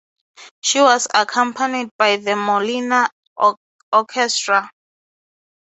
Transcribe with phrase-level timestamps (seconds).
[0.61, 3.11] She was accompanied by the Molina
[3.93, 4.71] orchestra.